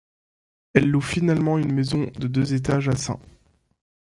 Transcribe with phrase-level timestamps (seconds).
[0.73, 3.19] Elles louent finalement une maison de deux étages à St.